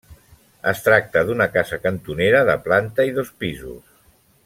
[0.71, 3.83] Es tracta d'una casa cantonera de planta i dos pisos.